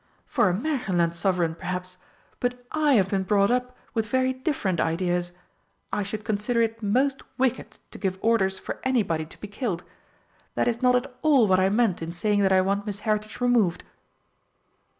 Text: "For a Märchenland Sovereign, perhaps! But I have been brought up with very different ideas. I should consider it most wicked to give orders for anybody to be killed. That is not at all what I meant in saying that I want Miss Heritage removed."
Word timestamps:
"For 0.25 0.49
a 0.49 0.53
Märchenland 0.55 1.13
Sovereign, 1.13 1.53
perhaps! 1.53 1.97
But 2.39 2.65
I 2.71 2.93
have 2.93 3.07
been 3.09 3.21
brought 3.21 3.51
up 3.51 3.77
with 3.93 4.07
very 4.09 4.33
different 4.33 4.79
ideas. 4.79 5.31
I 5.93 6.01
should 6.01 6.25
consider 6.25 6.59
it 6.63 6.81
most 6.81 7.21
wicked 7.37 7.77
to 7.91 7.99
give 7.99 8.17
orders 8.23 8.57
for 8.57 8.79
anybody 8.83 9.25
to 9.27 9.39
be 9.39 9.47
killed. 9.47 9.83
That 10.55 10.67
is 10.67 10.81
not 10.81 10.95
at 10.95 11.15
all 11.21 11.45
what 11.47 11.59
I 11.59 11.69
meant 11.69 12.01
in 12.01 12.11
saying 12.11 12.39
that 12.39 12.51
I 12.51 12.61
want 12.61 12.87
Miss 12.87 13.01
Heritage 13.01 13.39
removed." 13.41 13.83